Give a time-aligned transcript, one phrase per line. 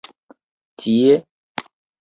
[0.79, 1.15] Tie?